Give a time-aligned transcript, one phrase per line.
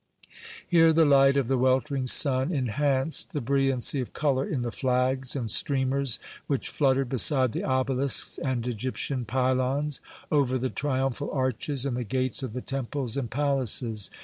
[0.67, 5.35] Here the light of the weltering sun enhanced the brilliancy of colour in the flags
[5.35, 10.01] and streamers which fluttered beside the obelisks and Egyptian pylons,
[10.31, 14.09] over the triumphal arches and the gates of the temples and palaces.